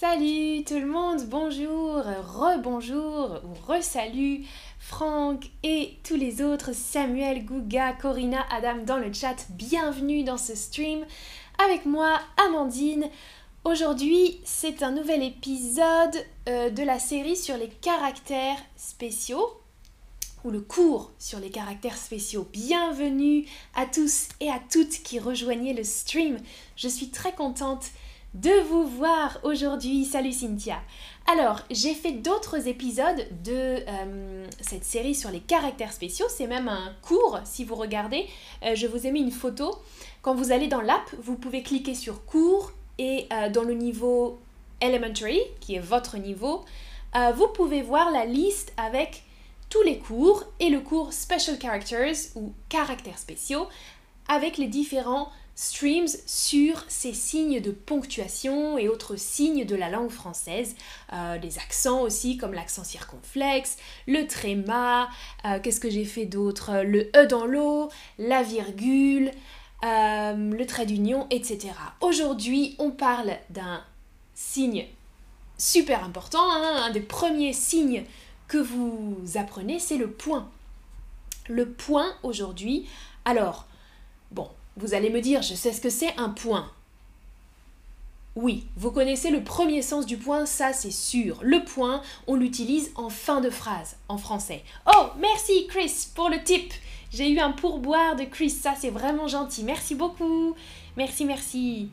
Salut 0.00 0.62
tout 0.62 0.78
le 0.78 0.86
monde, 0.86 1.24
bonjour, 1.26 1.96
rebonjour 1.96 3.40
ou 3.42 3.72
re-salut 3.72 4.44
Franck 4.78 5.50
et 5.64 5.96
tous 6.04 6.14
les 6.14 6.40
autres, 6.40 6.72
Samuel, 6.72 7.44
Gouga, 7.44 7.94
Corinna, 7.94 8.46
Adam 8.52 8.76
dans 8.86 8.98
le 8.98 9.12
chat, 9.12 9.34
bienvenue 9.50 10.22
dans 10.22 10.36
ce 10.36 10.54
stream 10.54 11.04
avec 11.58 11.84
moi, 11.84 12.20
Amandine. 12.46 13.10
Aujourd'hui, 13.64 14.40
c'est 14.44 14.84
un 14.84 14.92
nouvel 14.92 15.24
épisode 15.24 16.14
euh, 16.48 16.70
de 16.70 16.84
la 16.84 17.00
série 17.00 17.36
sur 17.36 17.56
les 17.56 17.68
caractères 17.68 18.62
spéciaux 18.76 19.60
ou 20.44 20.52
le 20.52 20.60
cours 20.60 21.10
sur 21.18 21.40
les 21.40 21.50
caractères 21.50 21.96
spéciaux. 21.96 22.46
Bienvenue 22.52 23.46
à 23.74 23.84
tous 23.84 24.28
et 24.38 24.48
à 24.48 24.60
toutes 24.70 25.02
qui 25.02 25.18
rejoignez 25.18 25.74
le 25.74 25.82
stream. 25.82 26.38
Je 26.76 26.86
suis 26.86 27.08
très 27.08 27.32
contente 27.32 27.86
de 28.34 28.60
vous 28.68 28.86
voir 28.86 29.38
aujourd'hui. 29.42 30.04
Salut 30.04 30.32
Cynthia. 30.32 30.80
Alors, 31.30 31.62
j'ai 31.70 31.94
fait 31.94 32.12
d'autres 32.12 32.68
épisodes 32.68 33.26
de 33.42 33.82
euh, 33.88 34.46
cette 34.60 34.84
série 34.84 35.14
sur 35.14 35.30
les 35.30 35.40
caractères 35.40 35.92
spéciaux. 35.92 36.26
C'est 36.28 36.46
même 36.46 36.68
un 36.68 36.94
cours, 37.02 37.40
si 37.44 37.64
vous 37.64 37.74
regardez. 37.74 38.26
Euh, 38.64 38.74
je 38.74 38.86
vous 38.86 39.06
ai 39.06 39.12
mis 39.12 39.20
une 39.20 39.30
photo. 39.30 39.78
Quand 40.22 40.34
vous 40.34 40.52
allez 40.52 40.68
dans 40.68 40.80
l'app, 40.80 41.10
vous 41.22 41.36
pouvez 41.36 41.62
cliquer 41.62 41.94
sur 41.94 42.24
cours 42.26 42.72
et 42.98 43.26
euh, 43.32 43.48
dans 43.48 43.62
le 43.62 43.74
niveau 43.74 44.38
elementary, 44.80 45.40
qui 45.60 45.74
est 45.74 45.80
votre 45.80 46.18
niveau, 46.18 46.64
vous 47.34 47.48
pouvez 47.48 47.82
voir 47.82 48.12
la 48.12 48.24
liste 48.24 48.72
avec 48.76 49.24
tous 49.70 49.82
les 49.82 49.98
cours 49.98 50.44
et 50.60 50.68
le 50.68 50.78
cours 50.78 51.12
special 51.12 51.58
characters 51.58 52.14
ou 52.36 52.52
caractères 52.68 53.18
spéciaux 53.18 53.66
avec 54.28 54.56
les 54.56 54.68
différents 54.68 55.30
streams 55.58 56.06
sur 56.24 56.84
ces 56.86 57.12
signes 57.12 57.60
de 57.60 57.72
ponctuation 57.72 58.78
et 58.78 58.88
autres 58.88 59.16
signes 59.16 59.64
de 59.64 59.74
la 59.74 59.90
langue 59.90 60.10
française, 60.10 60.76
euh, 61.12 61.36
les 61.38 61.58
accents 61.58 62.02
aussi 62.02 62.36
comme 62.36 62.52
l'accent 62.52 62.84
circonflexe, 62.84 63.76
le 64.06 64.28
tréma, 64.28 65.08
euh, 65.44 65.58
qu'est-ce 65.60 65.80
que 65.80 65.90
j'ai 65.90 66.04
fait 66.04 66.26
d'autre, 66.26 66.84
le 66.84 67.10
E 67.16 67.26
dans 67.26 67.44
l'eau, 67.44 67.90
la 68.20 68.44
virgule, 68.44 69.32
euh, 69.82 70.34
le 70.36 70.64
trait 70.64 70.86
d'union, 70.86 71.26
etc. 71.30 71.70
Aujourd'hui, 72.00 72.76
on 72.78 72.92
parle 72.92 73.32
d'un 73.50 73.82
signe 74.36 74.86
super 75.56 76.04
important, 76.04 76.52
hein, 76.52 76.84
un 76.84 76.90
des 76.92 77.00
premiers 77.00 77.52
signes 77.52 78.04
que 78.46 78.58
vous 78.58 79.18
apprenez, 79.34 79.80
c'est 79.80 79.96
le 79.96 80.08
point. 80.08 80.48
Le 81.48 81.68
point 81.68 82.14
aujourd'hui, 82.22 82.86
alors, 83.24 83.66
bon, 84.30 84.48
vous 84.78 84.94
allez 84.94 85.10
me 85.10 85.20
dire, 85.20 85.42
je 85.42 85.54
sais 85.54 85.72
ce 85.72 85.80
que 85.80 85.90
c'est 85.90 86.16
un 86.16 86.30
point. 86.30 86.70
Oui, 88.36 88.66
vous 88.76 88.92
connaissez 88.92 89.30
le 89.30 89.42
premier 89.42 89.82
sens 89.82 90.06
du 90.06 90.16
point, 90.16 90.46
ça 90.46 90.72
c'est 90.72 90.92
sûr. 90.92 91.38
Le 91.42 91.64
point, 91.64 92.02
on 92.28 92.36
l'utilise 92.36 92.92
en 92.94 93.08
fin 93.08 93.40
de 93.40 93.50
phrase, 93.50 93.96
en 94.08 94.16
français. 94.16 94.62
Oh, 94.86 95.06
merci 95.18 95.66
Chris 95.66 96.06
pour 96.14 96.28
le 96.28 96.40
tip. 96.44 96.72
J'ai 97.10 97.28
eu 97.28 97.40
un 97.40 97.50
pourboire 97.50 98.14
de 98.14 98.22
Chris, 98.22 98.50
ça 98.50 98.74
c'est 98.78 98.90
vraiment 98.90 99.26
gentil. 99.26 99.64
Merci 99.64 99.96
beaucoup. 99.96 100.54
Merci, 100.96 101.24
merci. 101.24 101.88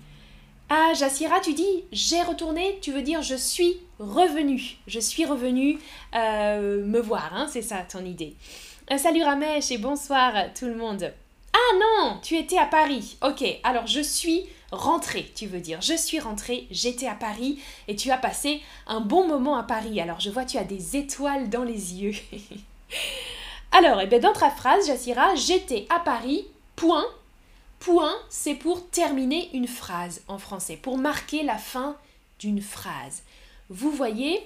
Ah, 0.69 0.93
Jassira, 0.93 1.39
tu 1.39 1.53
dis 1.53 1.83
j'ai 1.91 2.21
retourné, 2.21 2.77
tu 2.79 2.91
veux 2.91 3.01
dire 3.01 3.23
je 3.23 3.35
suis 3.35 3.77
revenu. 3.97 4.77
Je 4.85 4.99
suis 4.99 5.25
revenu 5.25 5.79
euh, 6.13 6.85
me 6.85 6.99
voir, 6.99 7.31
hein, 7.33 7.47
c'est 7.49 7.63
ça 7.63 7.77
ton 7.77 8.05
idée. 8.05 8.35
Euh, 8.91 8.99
salut 8.99 9.23
Ramesh 9.23 9.71
et 9.71 9.79
bonsoir 9.79 10.53
tout 10.53 10.65
le 10.65 10.75
monde. 10.75 11.11
Ah 11.55 11.77
non, 11.79 12.19
tu 12.21 12.35
étais 12.37 12.57
à 12.57 12.65
Paris. 12.65 13.17
Ok, 13.23 13.45
alors 13.63 13.87
je 13.87 14.01
suis 14.01 14.45
rentrée, 14.73 15.31
tu 15.35 15.47
veux 15.47 15.61
dire. 15.61 15.81
Je 15.81 15.95
suis 15.95 16.19
rentrée, 16.19 16.67
j'étais 16.69 17.07
à 17.07 17.15
Paris 17.15 17.61
et 17.87 17.95
tu 17.95 18.11
as 18.11 18.17
passé 18.17 18.61
un 18.87 18.99
bon 18.99 19.25
moment 19.25 19.55
à 19.55 19.63
Paris. 19.63 20.01
Alors 20.01 20.19
je 20.19 20.29
vois, 20.29 20.43
tu 20.43 20.57
as 20.57 20.65
des 20.65 20.97
étoiles 20.97 21.49
dans 21.49 21.63
les 21.63 21.93
yeux. 21.93 22.15
alors, 23.71 24.01
eh 24.01 24.07
bien, 24.07 24.19
dans 24.19 24.33
ta 24.33 24.49
phrase, 24.49 24.87
Jassira, 24.87 25.33
j'étais 25.35 25.87
à 25.89 26.01
Paris, 26.01 26.45
point. 26.75 27.05
Point, 27.79 28.15
c'est 28.29 28.55
pour 28.55 28.89
terminer 28.89 29.49
une 29.53 29.67
phrase 29.67 30.23
en 30.27 30.37
français, 30.37 30.75
pour 30.75 30.97
marquer 30.97 31.43
la 31.43 31.57
fin 31.57 31.95
d'une 32.39 32.61
phrase. 32.61 33.23
Vous 33.69 33.91
voyez, 33.91 34.45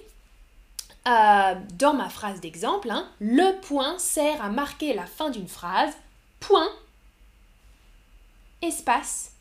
euh, 1.08 1.56
dans 1.74 1.96
ma 1.96 2.10
phrase 2.10 2.40
d'exemple, 2.40 2.92
hein, 2.92 3.10
le 3.20 3.60
point 3.62 3.98
sert 3.98 4.44
à 4.44 4.50
marquer 4.50 4.94
la 4.94 5.08
fin 5.08 5.32
d'une 5.32 5.48
phrase. 5.48 5.94
Point 6.40 6.70
espace, 8.62 9.32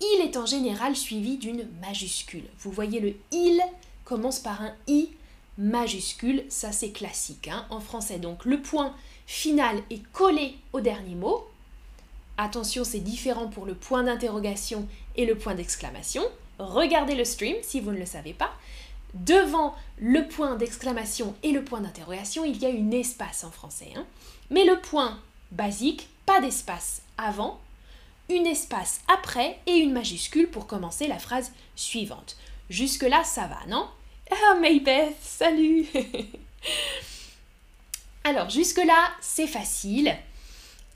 il 0.00 0.20
est 0.22 0.36
en 0.36 0.46
général 0.46 0.96
suivi 0.96 1.36
d'une 1.36 1.68
majuscule. 1.80 2.44
Vous 2.58 2.70
voyez 2.70 3.00
le 3.00 3.14
il 3.32 3.60
commence 4.04 4.38
par 4.38 4.62
un 4.62 4.72
i 4.86 5.10
majuscule, 5.58 6.44
ça 6.48 6.72
c'est 6.72 6.90
classique 6.90 7.48
hein, 7.48 7.66
en 7.70 7.80
français. 7.80 8.18
Donc 8.18 8.44
le 8.44 8.60
point 8.60 8.94
final 9.26 9.82
est 9.90 10.02
collé 10.12 10.56
au 10.72 10.80
dernier 10.80 11.14
mot. 11.14 11.46
Attention, 12.38 12.84
c'est 12.84 13.00
différent 13.00 13.48
pour 13.48 13.64
le 13.64 13.74
point 13.74 14.02
d'interrogation 14.02 14.86
et 15.16 15.24
le 15.24 15.36
point 15.36 15.54
d'exclamation. 15.54 16.22
Regardez 16.58 17.14
le 17.14 17.24
stream 17.24 17.56
si 17.62 17.80
vous 17.80 17.92
ne 17.92 17.98
le 17.98 18.06
savez 18.06 18.34
pas. 18.34 18.52
Devant 19.14 19.74
le 19.98 20.28
point 20.28 20.56
d'exclamation 20.56 21.34
et 21.42 21.52
le 21.52 21.64
point 21.64 21.80
d'interrogation, 21.80 22.44
il 22.44 22.58
y 22.58 22.66
a 22.66 22.70
une 22.70 22.92
espace 22.92 23.44
en 23.44 23.50
français. 23.50 23.92
Hein. 23.96 24.04
Mais 24.50 24.66
le 24.66 24.78
point 24.78 25.18
basique, 25.52 26.08
pas 26.26 26.40
d'espace 26.40 27.00
avant, 27.16 27.58
une 28.28 28.46
espace 28.46 29.00
après 29.08 29.58
et 29.66 29.72
une 29.72 29.92
majuscule 29.92 30.48
pour 30.48 30.66
commencer 30.66 31.06
la 31.06 31.18
phrase 31.18 31.52
suivante. 31.74 32.36
Jusque-là, 32.70 33.24
ça 33.24 33.46
va, 33.46 33.58
non? 33.68 33.86
Ah, 34.30 34.54
Maybeth, 34.60 35.16
salut 35.20 35.86
Alors, 38.24 38.50
jusque-là, 38.50 39.10
c'est 39.20 39.46
facile. 39.46 40.16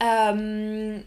Euh, 0.02 0.98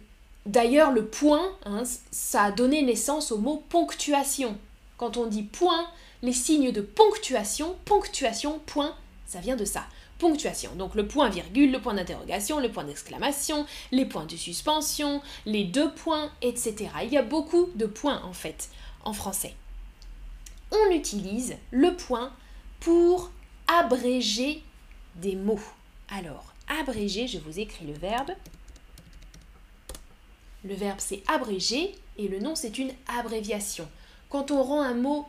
d'ailleurs, 0.45 0.91
le 0.91 1.05
point, 1.05 1.51
hein, 1.65 1.83
ça 2.11 2.43
a 2.43 2.51
donné 2.51 2.81
naissance 2.81 3.31
au 3.31 3.37
mot 3.37 3.61
ponctuation. 3.69 4.57
Quand 4.97 5.17
on 5.17 5.25
dit 5.25 5.43
point, 5.43 5.85
les 6.21 6.31
signes 6.31 6.71
de 6.71 6.79
ponctuation, 6.79 7.75
ponctuation, 7.83 8.59
point, 8.65 8.95
ça 9.25 9.39
vient 9.39 9.57
de 9.57 9.65
ça 9.65 9.85
ponctuation. 10.23 10.71
Donc 10.75 10.95
le 10.95 11.05
point 11.05 11.27
virgule, 11.27 11.73
le 11.73 11.81
point 11.81 11.93
d'interrogation, 11.93 12.61
le 12.61 12.71
point 12.71 12.85
d'exclamation, 12.85 13.65
les 13.91 14.05
points 14.05 14.25
de 14.25 14.37
suspension, 14.37 15.21
les 15.45 15.65
deux 15.65 15.91
points, 15.91 16.31
etc. 16.41 16.89
Il 17.03 17.09
y 17.09 17.17
a 17.17 17.21
beaucoup 17.21 17.69
de 17.75 17.85
points 17.85 18.21
en 18.23 18.31
fait 18.31 18.69
en 19.03 19.11
français. 19.11 19.53
On 20.71 20.91
utilise 20.91 21.57
le 21.71 21.93
point 21.93 22.31
pour 22.79 23.31
abréger 23.67 24.63
des 25.15 25.35
mots. 25.35 25.59
Alors, 26.09 26.53
abréger, 26.79 27.27
je 27.27 27.39
vous 27.39 27.59
écris 27.59 27.85
le 27.85 27.93
verbe. 27.93 28.31
Le 30.63 30.73
verbe 30.73 30.99
c'est 30.99 31.21
abréger 31.27 31.95
et 32.17 32.29
le 32.29 32.39
nom 32.39 32.55
c'est 32.55 32.77
une 32.77 32.93
abréviation. 33.09 33.89
Quand 34.29 34.51
on 34.51 34.63
rend 34.63 34.83
un 34.83 34.95
mot 34.95 35.27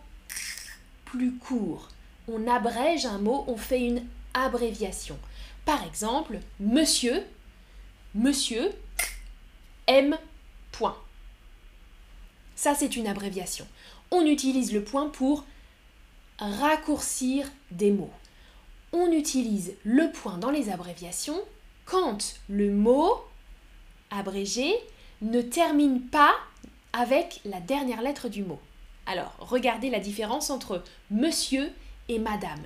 plus 1.04 1.32
court, 1.32 1.88
on 2.28 2.46
abrège 2.46 3.06
un 3.06 3.18
mot, 3.18 3.44
on 3.48 3.56
fait 3.56 3.84
une 3.84 4.06
abréviation. 4.34 5.18
Par 5.64 5.82
exemple, 5.84 6.38
monsieur, 6.60 7.24
monsieur 8.14 8.70
M. 9.86 10.16
Ça, 12.56 12.74
c'est 12.74 12.96
une 12.96 13.06
abréviation. 13.06 13.66
On 14.10 14.24
utilise 14.24 14.72
le 14.72 14.82
point 14.82 15.08
pour 15.08 15.44
raccourcir 16.38 17.46
des 17.70 17.90
mots. 17.90 18.12
On 18.92 19.10
utilise 19.10 19.74
le 19.84 20.10
point 20.12 20.38
dans 20.38 20.50
les 20.50 20.70
abréviations 20.70 21.40
quand 21.84 22.36
le 22.48 22.70
mot 22.70 23.22
abrégé 24.10 24.72
ne 25.20 25.42
termine 25.42 26.00
pas 26.00 26.34
avec 26.92 27.40
la 27.44 27.60
dernière 27.60 28.02
lettre 28.02 28.28
du 28.28 28.44
mot. 28.44 28.60
Alors, 29.06 29.34
regardez 29.40 29.90
la 29.90 30.00
différence 30.00 30.50
entre 30.50 30.82
monsieur 31.10 31.70
et 32.08 32.18
madame. 32.18 32.62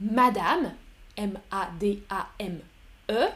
Madame, 0.00 0.72
M-A-D-A-M-E. 1.20 3.28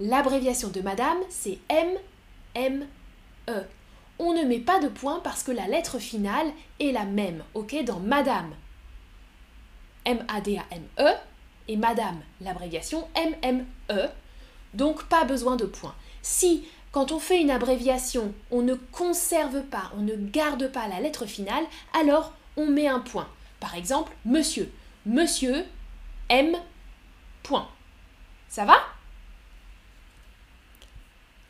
L'abréviation 0.00 0.68
de 0.68 0.80
madame, 0.80 1.18
c'est 1.28 1.58
M-M-E. 1.68 3.62
On 4.18 4.32
ne 4.32 4.44
met 4.44 4.60
pas 4.60 4.80
de 4.80 4.88
point 4.88 5.20
parce 5.22 5.42
que 5.42 5.52
la 5.52 5.68
lettre 5.68 5.98
finale 5.98 6.46
est 6.80 6.92
la 6.92 7.04
même, 7.04 7.44
ok 7.52 7.84
Dans 7.84 8.00
madame, 8.00 8.54
M-A-D-A-M-E, 10.06 11.10
et 11.68 11.76
madame, 11.76 12.20
l'abréviation 12.40 13.06
M-M-E. 13.14 14.08
Donc 14.72 15.04
pas 15.04 15.24
besoin 15.24 15.56
de 15.56 15.66
point. 15.66 15.94
Si, 16.22 16.66
quand 16.90 17.12
on 17.12 17.18
fait 17.18 17.42
une 17.42 17.50
abréviation, 17.50 18.32
on 18.50 18.62
ne 18.62 18.74
conserve 18.74 19.62
pas, 19.64 19.92
on 19.98 20.00
ne 20.00 20.16
garde 20.16 20.72
pas 20.72 20.88
la 20.88 21.00
lettre 21.00 21.26
finale, 21.26 21.64
alors 22.00 22.32
on 22.56 22.66
met 22.66 22.88
un 22.88 23.00
point. 23.00 23.28
Par 23.60 23.74
exemple, 23.74 24.12
monsieur. 24.24 24.72
Monsieur, 25.04 25.66
M. 26.28 26.56
Ça 28.48 28.64
va? 28.64 28.78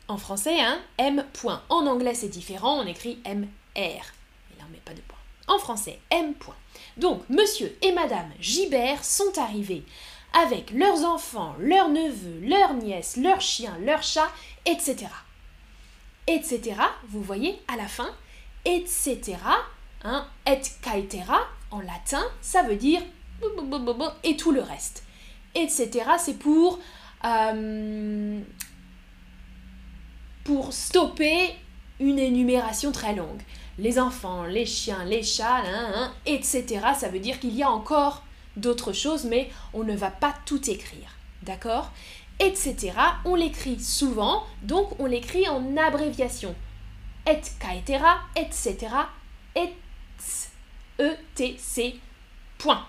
En 0.07 0.17
français, 0.17 0.59
hein, 0.59 0.79
M. 0.97 1.25
En 1.69 1.85
anglais, 1.85 2.13
c'est 2.13 2.29
différent, 2.29 2.79
on 2.79 2.85
écrit 2.85 3.19
M. 3.25 3.47
R. 3.75 3.77
Mais 3.77 4.57
là, 4.57 4.65
on 4.67 4.71
met 4.71 4.81
pas 4.83 4.93
de 4.93 5.01
point. 5.01 5.17
En 5.47 5.59
français, 5.59 5.99
M. 6.09 6.33
Donc, 6.97 7.27
monsieur 7.29 7.77
et 7.81 7.91
madame 7.91 8.29
Gibert 8.39 9.03
sont 9.03 9.37
arrivés 9.37 9.83
avec 10.33 10.71
leurs 10.71 11.03
enfants, 11.05 11.55
leurs 11.59 11.89
neveux, 11.89 12.39
leurs 12.41 12.73
nièces, 12.73 13.17
leurs 13.17 13.41
chiens, 13.41 13.77
leurs 13.79 14.03
chats, 14.03 14.31
etc. 14.65 15.07
Etc. 16.27 16.75
Vous 17.07 17.21
voyez 17.21 17.59
à 17.67 17.77
la 17.77 17.87
fin, 17.87 18.13
etc. 18.65 19.37
Hein, 20.03 20.27
et 20.45 20.61
caetera 20.81 21.39
en 21.71 21.79
latin, 21.79 22.23
ça 22.41 22.63
veut 22.63 22.75
dire 22.75 23.01
et 24.23 24.37
tout 24.37 24.51
le 24.51 24.61
reste. 24.61 25.03
Etc. 25.55 25.89
C'est 26.19 26.37
pour 26.37 26.79
euh, 27.25 28.39
pour 30.43 30.71
stopper 30.71 31.55
une 31.99 32.19
énumération 32.19 32.91
très 32.91 33.15
longue. 33.15 33.41
Les 33.79 33.99
enfants, 33.99 34.45
les 34.45 34.65
chiens, 34.65 35.03
les 35.03 35.23
chats, 35.23 35.57
hein, 35.57 35.91
hein, 35.93 36.13
etc. 36.25 36.79
Ça 36.97 37.09
veut 37.09 37.19
dire 37.19 37.39
qu'il 37.39 37.55
y 37.55 37.63
a 37.63 37.69
encore 37.69 38.23
d'autres 38.55 38.93
choses, 38.93 39.25
mais 39.25 39.49
on 39.73 39.83
ne 39.83 39.95
va 39.95 40.09
pas 40.09 40.33
tout 40.45 40.69
écrire. 40.69 41.15
D'accord? 41.43 41.91
Etc. 42.39 42.93
On 43.25 43.35
l'écrit 43.35 43.79
souvent, 43.79 44.43
donc 44.63 44.99
on 44.99 45.05
l'écrit 45.05 45.47
en 45.47 45.75
abréviation. 45.77 46.55
Et 47.29 47.41
caetera, 47.59 48.19
etc. 48.35 48.77
Et 49.55 49.73
ETC 50.99 51.99
point. 52.57 52.85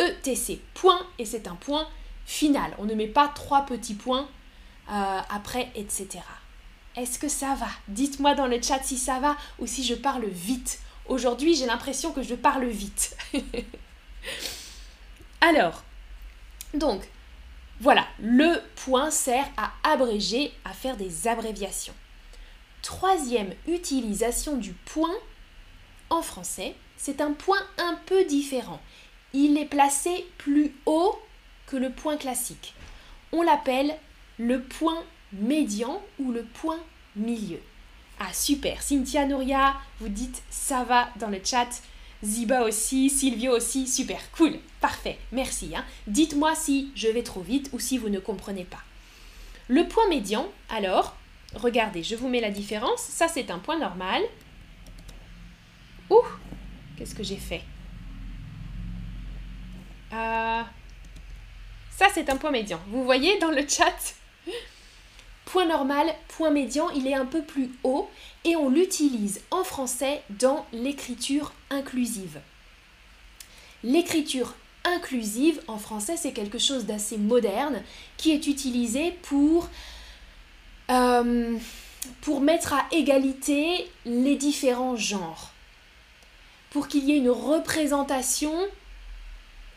ETC 0.00 0.60
point, 0.74 1.06
et 1.18 1.24
c'est 1.24 1.46
un 1.46 1.54
point 1.54 1.86
final. 2.24 2.74
On 2.78 2.84
ne 2.84 2.94
met 2.94 3.06
pas 3.06 3.28
trois 3.28 3.66
petits 3.66 3.94
points 3.94 4.28
euh, 4.90 5.20
après, 5.28 5.70
etc. 5.74 6.20
Est-ce 6.96 7.18
que 7.18 7.28
ça 7.28 7.54
va? 7.54 7.68
Dites-moi 7.88 8.34
dans 8.34 8.46
le 8.46 8.60
chat 8.60 8.82
si 8.82 8.96
ça 8.96 9.20
va 9.20 9.36
ou 9.58 9.66
si 9.66 9.84
je 9.84 9.94
parle 9.94 10.26
vite. 10.26 10.80
Aujourd'hui, 11.06 11.54
j'ai 11.54 11.66
l'impression 11.66 12.12
que 12.12 12.22
je 12.22 12.34
parle 12.34 12.66
vite. 12.66 13.16
Alors, 15.40 15.82
donc, 16.74 17.02
voilà, 17.80 18.06
le 18.20 18.60
point 18.76 19.10
sert 19.10 19.48
à 19.56 19.72
abréger, 19.82 20.52
à 20.64 20.72
faire 20.72 20.96
des 20.96 21.28
abréviations. 21.28 21.94
Troisième 22.82 23.54
utilisation 23.66 24.56
du 24.56 24.72
point 24.72 25.14
en 26.10 26.22
français, 26.22 26.74
c'est 26.96 27.20
un 27.20 27.32
point 27.32 27.60
un 27.78 27.98
peu 28.06 28.24
différent. 28.24 28.80
Il 29.32 29.58
est 29.58 29.66
placé 29.66 30.26
plus 30.38 30.72
haut 30.86 31.18
que 31.66 31.76
le 31.76 31.90
point 31.90 32.16
classique. 32.16 32.74
On 33.32 33.42
l'appelle 33.42 33.96
le 34.38 34.60
point 34.60 35.04
médian 35.32 36.02
ou 36.18 36.32
le 36.32 36.42
point 36.42 36.80
milieu. 37.14 37.60
Ah 38.18 38.32
super, 38.32 38.82
Cynthia 38.82 39.24
Nouria, 39.26 39.74
vous 40.00 40.08
dites 40.08 40.42
ça 40.50 40.84
va 40.84 41.08
dans 41.16 41.28
le 41.28 41.40
chat. 41.44 41.68
Ziba 42.22 42.64
aussi, 42.64 43.08
Silvio 43.08 43.56
aussi, 43.56 43.86
super, 43.86 44.20
cool, 44.32 44.58
parfait, 44.80 45.18
merci. 45.32 45.74
Hein. 45.74 45.84
Dites-moi 46.06 46.54
si 46.54 46.90
je 46.94 47.08
vais 47.08 47.22
trop 47.22 47.40
vite 47.40 47.70
ou 47.72 47.78
si 47.78 47.96
vous 47.96 48.10
ne 48.10 48.18
comprenez 48.18 48.64
pas. 48.64 48.82
Le 49.68 49.86
point 49.86 50.06
médian, 50.08 50.46
alors, 50.68 51.16
regardez, 51.54 52.02
je 52.02 52.16
vous 52.16 52.28
mets 52.28 52.40
la 52.40 52.50
différence. 52.50 53.00
Ça, 53.00 53.28
c'est 53.28 53.50
un 53.50 53.58
point 53.58 53.78
normal. 53.78 54.22
Ouh, 56.10 56.26
qu'est-ce 56.98 57.14
que 57.14 57.22
j'ai 57.22 57.36
fait? 57.36 57.62
Euh, 60.12 60.62
Ça, 61.90 62.06
c'est 62.14 62.30
un 62.30 62.36
point 62.36 62.50
médian. 62.50 62.80
Vous 62.88 63.04
voyez 63.04 63.38
dans 63.38 63.50
le 63.50 63.66
chat? 63.68 64.14
Point 65.44 65.66
normal, 65.66 66.06
point 66.28 66.50
médian, 66.50 66.90
il 66.90 67.08
est 67.08 67.14
un 67.14 67.26
peu 67.26 67.42
plus 67.42 67.70
haut 67.82 68.08
et 68.44 68.54
on 68.54 68.68
l'utilise 68.68 69.40
en 69.50 69.64
français 69.64 70.22
dans 70.30 70.64
l'écriture 70.72 71.52
inclusive. 71.70 72.40
L'écriture 73.82 74.54
inclusive 74.84 75.60
en 75.66 75.78
français, 75.78 76.16
c'est 76.16 76.32
quelque 76.32 76.58
chose 76.58 76.86
d'assez 76.86 77.18
moderne 77.18 77.82
qui 78.16 78.30
est 78.30 78.46
utilisé 78.46 79.12
pour, 79.22 79.68
euh, 80.90 81.58
pour 82.20 82.40
mettre 82.40 82.72
à 82.72 82.86
égalité 82.92 83.90
les 84.04 84.36
différents 84.36 84.96
genres, 84.96 85.50
pour 86.70 86.88
qu'il 86.88 87.04
y 87.04 87.12
ait 87.12 87.18
une 87.18 87.30
représentation 87.30 88.54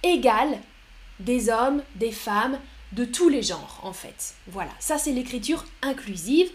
égale 0.04 0.60
des 1.20 1.50
hommes, 1.50 1.82
des 1.96 2.12
femmes, 2.12 2.60
de 2.92 3.06
tous 3.06 3.30
les 3.30 3.42
genres 3.42 3.80
en 3.84 3.94
fait. 3.94 4.36
Voilà, 4.48 4.72
ça 4.80 4.98
c'est 4.98 5.12
l'écriture 5.12 5.66
inclusive 5.82 6.50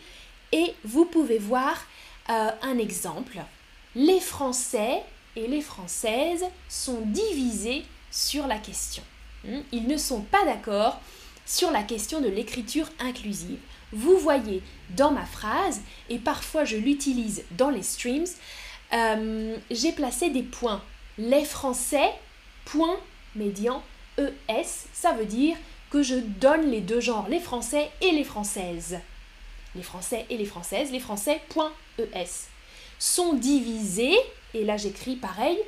et 0.53 0.75
vous 0.85 1.05
pouvez 1.05 1.39
voir 1.39 1.85
euh, 2.31 2.51
un 2.63 2.79
exemple. 2.79 3.39
Les 3.95 4.21
Français 4.21 5.03
et 5.37 5.47
les 5.47 5.61
Françaises 5.61 6.45
sont 6.69 7.01
divisés 7.05 7.85
sur 8.11 8.47
la 8.47 8.59
question. 8.59 9.03
Hmm? 9.45 9.61
Ils 9.73 9.87
ne 9.87 9.97
sont 9.97 10.23
pas 10.23 10.45
d'accord 10.45 11.01
sur 11.45 11.71
la 11.71 11.83
question 11.83 12.21
de 12.21 12.29
l'écriture 12.29 12.89
inclusive. 13.01 13.59
Vous 13.93 14.19
voyez 14.19 14.63
dans 14.91 15.11
ma 15.11 15.25
phrase, 15.25 15.81
et 16.11 16.19
parfois 16.19 16.65
je 16.65 16.77
l'utilise 16.77 17.43
dans 17.53 17.71
les 17.71 17.83
streams, 17.83 18.27
euh, 18.93 19.57
j'ai 19.71 19.93
placé 19.93 20.31
des 20.31 20.43
points. 20.43 20.83
Les 21.17 21.45
Français, 21.45 22.11
point 22.67 22.97
médian, 23.35 23.83
ES, 24.19 24.87
ça 24.93 25.13
veut 25.13 25.27
dire 25.27 25.57
que 25.91 26.03
je 26.03 26.17
donne 26.17 26.71
les 26.71 26.81
deux 26.81 27.01
genres, 27.01 27.29
les 27.29 27.41
Français 27.41 27.91
et 28.01 28.13
les 28.13 28.25
Françaises. 28.25 28.99
Les 29.75 29.83
Français 29.83 30.27
et 30.31 30.37
les 30.37 30.45
Françaises, 30.45 30.91
les 30.91 31.01
Français, 31.01 31.41
point 31.49 31.73
ES, 31.99 32.49
sont 32.99 33.35
divisés, 33.35 34.17
et 34.55 34.65
là 34.65 34.77
j'écris 34.77 35.17
pareil, 35.17 35.59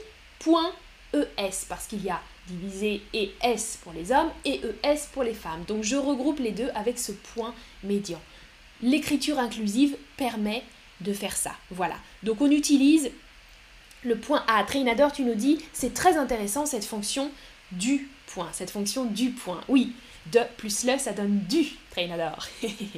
point 0.41 0.73
ES, 1.15 1.67
parce 1.69 1.87
qu'il 1.87 2.03
y 2.03 2.11
a 2.11 2.21
divisé 2.49 3.03
et 3.13 3.33
S 3.43 3.79
pour 3.83 3.93
les 3.93 4.13
hommes 4.13 4.31
et 4.45 4.61
ES 4.85 5.09
pour 5.13 5.23
les 5.23 5.35
femmes. 5.35 5.65
Donc 5.67 5.85
je 5.85 5.97
regroupe 5.97 6.41
les 6.41 6.51
deux 6.51 6.71
avec 6.75 6.99
ce 6.99 7.13
point 7.13 7.55
médian. 7.85 8.21
L'écriture 8.83 9.39
inclusive 9.39 9.97
permet 10.17 10.63
de 11.01 11.13
faire 11.13 11.37
ça. 11.37 11.53
Voilà. 11.71 11.97
Donc 12.23 12.41
on 12.41 12.51
utilise 12.51 13.11
le 14.03 14.17
point 14.17 14.45
A. 14.49 14.65
Trainador, 14.65 15.13
tu 15.13 15.23
nous 15.23 15.35
dis, 15.35 15.59
c'est 15.73 15.95
très 15.95 16.17
intéressant 16.17 16.67
cette 16.67 16.85
fonction 16.85 17.31
du 17.73 18.09
point, 18.27 18.49
cette 18.53 18.71
fonction 18.71 19.05
du 19.05 19.31
point. 19.31 19.61
Oui, 19.69 19.93
de 20.33 20.41
plus 20.57 20.85
le, 20.85 20.99
ça 20.99 21.13
donne 21.13 21.41
du 21.49 21.67
trainador. 21.91 22.47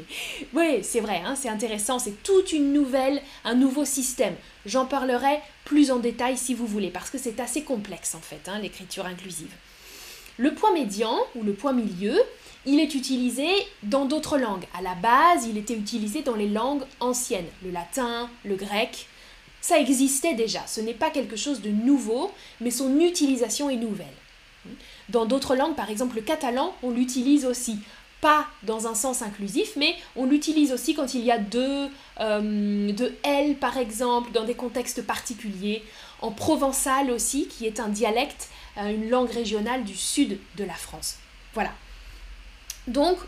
oui, 0.55 0.81
c'est 0.83 1.01
vrai, 1.01 1.23
hein, 1.25 1.35
c'est 1.37 1.49
intéressant, 1.49 1.99
c'est 1.99 2.23
toute 2.23 2.53
une 2.53 2.73
nouvelle, 2.73 3.23
un 3.45 3.55
nouveau 3.55 3.85
système. 3.85 4.35
J'en 4.67 4.87
parlerai 4.87 5.41
plus 5.65 5.91
en 5.91 5.99
détail 5.99 6.37
si 6.37 6.55
vous 6.55 6.67
voulez, 6.67 6.91
parce 6.91 7.11
que 7.11 7.19
c'est 7.19 7.41
assez 7.41 7.63
complexe 7.63 8.15
en 8.15 8.21
fait, 8.21 8.49
hein, 8.49 8.59
l'écriture 8.59 9.07
inclusive. 9.07 9.53
Le 10.39 10.55
point 10.55 10.73
médian, 10.73 11.17
ou 11.35 11.43
le 11.43 11.53
point 11.53 11.73
milieu, 11.73 12.19
il 12.65 12.81
est 12.81 12.95
utilisé 12.95 13.49
dans 13.83 14.05
d'autres 14.05 14.39
langues. 14.39 14.67
À 14.77 14.83
la 14.83 14.95
base, 14.95 15.47
il 15.47 15.59
était 15.59 15.75
utilisé 15.75 16.23
dans 16.23 16.37
les 16.37 16.49
langues 16.49 16.85
anciennes, 17.01 17.49
le 17.65 17.71
latin, 17.71 18.31
le 18.45 18.57
grec. 18.57 19.09
Ça 19.63 19.79
existait 19.79 20.35
déjà, 20.35 20.67
ce 20.67 20.81
n'est 20.81 20.93
pas 20.93 21.11
quelque 21.11 21.37
chose 21.37 21.63
de 21.63 21.71
nouveau, 21.71 22.33
mais 22.61 22.73
son 22.73 22.99
utilisation 22.99 23.71
est 23.71 23.77
nouvelle. 23.77 24.07
Dans 25.09 25.25
d'autres 25.25 25.55
langues, 25.55 25.77
par 25.77 25.89
exemple 25.89 26.17
le 26.17 26.23
catalan, 26.23 26.75
on 26.83 26.91
l'utilise 26.91 27.47
aussi. 27.47 27.79
Pas 28.21 28.47
dans 28.65 28.87
un 28.87 28.95
sens 28.95 29.23
inclusif, 29.23 29.73
mais 29.77 29.97
on 30.17 30.27
l'utilise 30.27 30.73
aussi 30.73 30.95
quand 30.95 31.15
il 31.15 31.23
y 31.23 31.31
a 31.31 31.39
deux, 31.39 31.89
euh, 32.21 33.11
L 33.23 33.57
par 33.57 33.79
exemple, 33.79 34.33
dans 34.33 34.45
des 34.45 34.55
contextes 34.55 35.03
particuliers. 35.03 35.83
En 36.21 36.33
provençal 36.33 37.11
aussi, 37.11 37.47
qui 37.47 37.67
est 37.67 37.81
un 37.81 37.89
dialecte, 37.89 38.49
euh, 38.79 38.93
une 38.93 39.11
langue 39.11 39.31
régionale 39.31 39.85
du 39.85 39.97
sud 39.97 40.39
de 40.57 40.65
la 40.65 40.75
France. 40.75 41.19
Voilà. 41.55 41.73
Donc, 42.89 43.19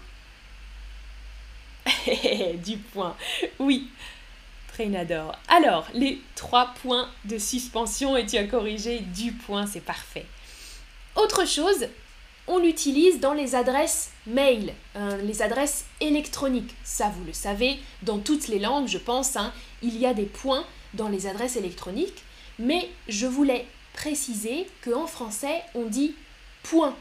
du 2.64 2.76
point. 2.76 3.17
Oui, 3.59 3.88
Alors, 5.49 5.87
les 5.95 6.21
trois 6.35 6.75
points 6.83 7.09
de 7.25 7.38
suspension 7.38 8.16
et 8.16 8.26
tu 8.26 8.37
as 8.37 8.45
corrigé 8.45 9.00
du 9.00 9.33
point, 9.33 9.66
c'est 9.66 9.81
parfait. 9.81 10.26
Autre 11.16 11.47
chose, 11.47 11.87
on 12.47 12.59
l'utilise 12.59 13.21
dans 13.21 13.35
les 13.35 13.54
adresses 13.54 14.11
mail, 14.26 14.75
hein, 14.95 15.16
les 15.19 15.43
adresses 15.43 15.85
électroniques. 16.00 16.75
Ça, 16.83 17.09
vous 17.16 17.25
le 17.25 17.33
savez, 17.33 17.78
dans 18.02 18.19
toutes 18.19 18.49
les 18.49 18.59
langues, 18.59 18.88
je 18.88 18.99
pense, 18.99 19.37
hein, 19.37 19.52
il 19.83 19.97
y 19.97 20.07
a 20.07 20.14
des 20.14 20.26
points 20.26 20.64
dans 20.95 21.09
les 21.09 21.26
adresses 21.26 21.57
électroniques. 21.57 22.23
Mais 22.59 22.90
je 23.09 23.26
voulais 23.26 23.66
préciser 23.93 24.66
qu'en 24.85 25.07
français, 25.07 25.62
on 25.75 25.85
dit 25.85 26.14
point. 26.64 26.97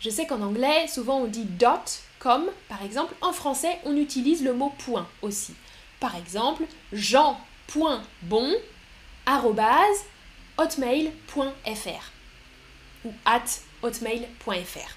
Je 0.00 0.10
sais 0.10 0.26
qu'en 0.26 0.40
anglais, 0.40 0.86
souvent 0.88 1.18
on 1.18 1.26
dit 1.26 1.44
dot, 1.44 2.00
comme 2.18 2.46
par 2.68 2.82
exemple. 2.84 3.14
En 3.20 3.32
français, 3.32 3.78
on 3.84 3.96
utilise 3.96 4.44
le 4.44 4.54
mot 4.54 4.72
point 4.84 5.08
aussi. 5.22 5.54
Par 6.00 6.16
exemple, 6.16 6.64
jean.bon 6.92 8.54
hotmail.fr 10.58 12.12
at 13.24 13.44
hotmail.fr. 13.82 14.96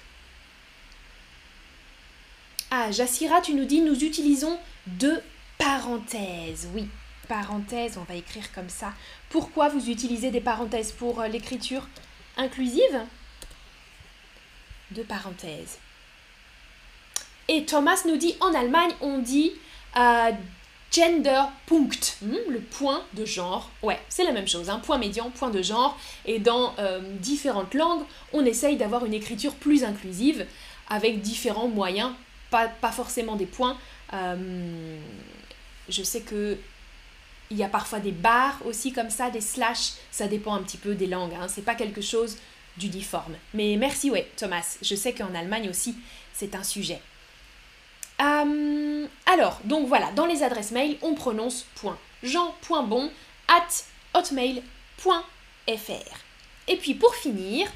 Ah, 2.70 2.90
Jassira, 2.92 3.40
tu 3.40 3.54
nous 3.54 3.64
dis, 3.64 3.80
nous 3.80 4.04
utilisons 4.04 4.58
deux 4.86 5.20
parenthèses. 5.58 6.68
Oui, 6.72 6.88
parenthèses, 7.28 7.98
on 7.98 8.04
va 8.04 8.14
écrire 8.14 8.52
comme 8.52 8.68
ça. 8.68 8.92
Pourquoi 9.28 9.68
vous 9.68 9.90
utilisez 9.90 10.30
des 10.30 10.40
parenthèses? 10.40 10.92
Pour 10.92 11.20
euh, 11.20 11.28
l'écriture 11.28 11.88
inclusive? 12.36 13.00
Deux 14.92 15.04
parenthèses. 15.04 15.78
Et 17.48 17.64
Thomas 17.64 18.02
nous 18.06 18.16
dit 18.16 18.36
en 18.40 18.54
Allemagne, 18.54 18.92
on 19.00 19.18
dit 19.18 19.52
euh, 19.96 20.30
Genderpunkt, 20.90 22.18
hmm, 22.22 22.34
le 22.48 22.60
point 22.60 23.02
de 23.14 23.24
genre. 23.24 23.70
Ouais, 23.82 23.98
c'est 24.08 24.24
la 24.24 24.32
même 24.32 24.48
chose, 24.48 24.70
un 24.70 24.74
hein, 24.74 24.78
point 24.80 24.98
médian, 24.98 25.30
point 25.30 25.50
de 25.50 25.62
genre. 25.62 25.98
Et 26.26 26.38
dans 26.38 26.74
euh, 26.78 27.00
différentes 27.20 27.74
langues, 27.74 28.02
on 28.32 28.44
essaye 28.44 28.76
d'avoir 28.76 29.04
une 29.04 29.14
écriture 29.14 29.54
plus 29.54 29.84
inclusive 29.84 30.46
avec 30.88 31.20
différents 31.20 31.68
moyens, 31.68 32.10
pas, 32.50 32.68
forcément 32.90 33.36
des 33.36 33.46
points. 33.46 33.78
Euh, 34.12 34.98
je 35.88 36.02
sais 36.02 36.22
que 36.22 36.58
il 37.52 37.56
y 37.56 37.64
a 37.64 37.68
parfois 37.68 37.98
des 37.98 38.12
barres 38.12 38.60
aussi 38.64 38.92
comme 38.92 39.10
ça, 39.10 39.30
des 39.30 39.40
slash, 39.40 39.92
ça 40.10 40.28
dépend 40.28 40.54
un 40.54 40.62
petit 40.62 40.76
peu 40.76 40.94
des 40.94 41.06
langues, 41.06 41.34
hein. 41.34 41.48
c'est 41.48 41.64
pas 41.64 41.74
quelque 41.74 42.00
chose 42.00 42.36
d'uniforme. 42.76 43.34
Mais 43.54 43.76
merci, 43.76 44.10
ouais, 44.10 44.30
Thomas. 44.36 44.78
Je 44.82 44.94
sais 44.94 45.12
qu'en 45.12 45.34
Allemagne 45.34 45.68
aussi, 45.68 45.96
c'est 46.32 46.54
un 46.54 46.62
sujet. 46.62 47.00
Euh, 48.20 48.89
alors, 49.30 49.60
donc 49.62 49.86
voilà, 49.86 50.10
dans 50.12 50.26
les 50.26 50.42
adresses 50.42 50.72
mail, 50.72 50.96
on 51.02 51.14
prononce 51.14 51.64
point. 51.76 51.96
Jean.bon 52.24 53.10
at 53.46 53.68
hotmail.fr. 54.12 54.64
Et 56.66 56.76
puis 56.76 56.94
pour 56.94 57.14
finir, 57.14 57.68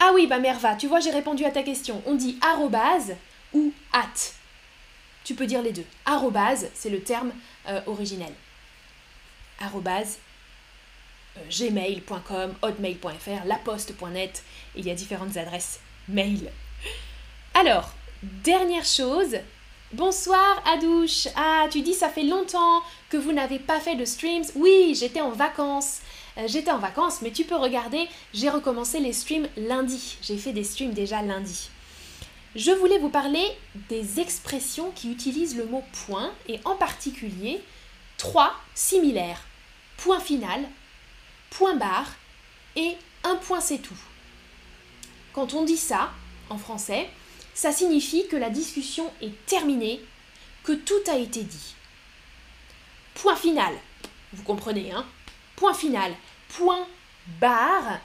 ah 0.00 0.10
oui, 0.14 0.26
bah 0.26 0.38
Merva, 0.38 0.74
tu 0.74 0.88
vois, 0.88 0.98
j'ai 0.98 1.10
répondu 1.10 1.44
à 1.44 1.52
ta 1.52 1.62
question. 1.62 2.02
On 2.06 2.14
dit 2.14 2.38
arrobase 2.40 3.14
ou 3.52 3.72
at. 3.92 4.32
Tu 5.22 5.34
peux 5.34 5.46
dire 5.46 5.62
les 5.62 5.72
deux. 5.72 5.86
Arrobase, 6.06 6.68
c'est 6.74 6.90
le 6.90 7.00
terme 7.00 7.32
euh, 7.68 7.80
originel. 7.86 8.32
Arrobase, 9.60 10.18
euh, 11.36 11.40
gmail.com, 11.50 12.54
hotmail.fr, 12.62 13.44
laposte.net. 13.44 14.42
Il 14.74 14.86
y 14.86 14.90
a 14.90 14.94
différentes 14.94 15.36
adresses 15.36 15.78
mail. 16.08 16.50
Alors, 17.54 17.92
Dernière 18.22 18.84
chose, 18.84 19.34
bonsoir 19.94 20.62
Adouche. 20.66 21.26
Ah, 21.36 21.64
tu 21.70 21.80
dis 21.80 21.94
ça 21.94 22.10
fait 22.10 22.22
longtemps 22.22 22.82
que 23.08 23.16
vous 23.16 23.32
n'avez 23.32 23.58
pas 23.58 23.80
fait 23.80 23.96
de 23.96 24.04
streams. 24.04 24.44
Oui, 24.56 24.94
j'étais 24.94 25.22
en 25.22 25.30
vacances. 25.30 26.00
Euh, 26.36 26.42
j'étais 26.46 26.70
en 26.70 26.76
vacances, 26.76 27.22
mais 27.22 27.30
tu 27.30 27.44
peux 27.44 27.56
regarder, 27.56 28.06
j'ai 28.34 28.50
recommencé 28.50 29.00
les 29.00 29.14
streams 29.14 29.48
lundi. 29.56 30.18
J'ai 30.20 30.36
fait 30.36 30.52
des 30.52 30.64
streams 30.64 30.92
déjà 30.92 31.22
lundi. 31.22 31.70
Je 32.54 32.72
voulais 32.72 32.98
vous 32.98 33.08
parler 33.08 33.42
des 33.88 34.20
expressions 34.20 34.90
qui 34.90 35.10
utilisent 35.10 35.56
le 35.56 35.64
mot 35.64 35.82
point 36.04 36.30
et 36.46 36.60
en 36.66 36.76
particulier 36.76 37.62
trois 38.18 38.52
similaires. 38.74 39.46
Point 39.96 40.20
final, 40.20 40.68
point 41.48 41.76
barre 41.76 42.12
et 42.76 42.98
un 43.24 43.36
point 43.36 43.62
c'est 43.62 43.78
tout. 43.78 43.96
Quand 45.32 45.54
on 45.54 45.64
dit 45.64 45.78
ça 45.78 46.10
en 46.50 46.58
français, 46.58 47.08
ça 47.54 47.72
signifie 47.72 48.26
que 48.28 48.36
la 48.36 48.50
discussion 48.50 49.10
est 49.20 49.34
terminée, 49.46 50.00
que 50.64 50.72
tout 50.72 51.10
a 51.10 51.16
été 51.16 51.42
dit. 51.42 51.74
Point 53.14 53.36
final. 53.36 53.74
Vous 54.32 54.42
comprenez, 54.42 54.92
hein? 54.92 55.04
Point 55.56 55.74
final. 55.74 56.12
Point 56.48 56.86
barre. 57.40 58.00